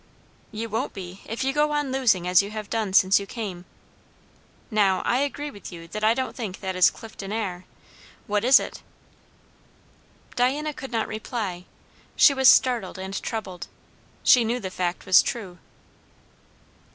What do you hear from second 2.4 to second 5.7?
you have done since you came. Now I agree